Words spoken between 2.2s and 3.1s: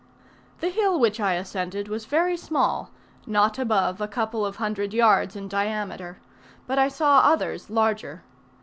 small,